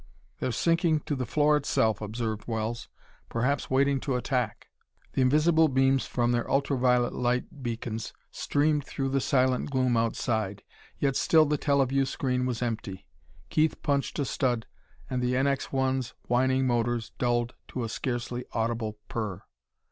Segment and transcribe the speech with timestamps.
[0.39, 2.89] "They're sinking to the floor itself," observed Wells.
[3.29, 4.65] "Perhaps waiting to attack."
[5.13, 10.63] The invisible beams from their ultra violet light beacons streamed through the silent gloom outside,
[10.97, 13.05] yet still the teleview screen was empty.
[13.51, 14.65] Keith punched a stud,
[15.07, 19.43] and the NX 1's whining motors dulled to a scarcely audible purr.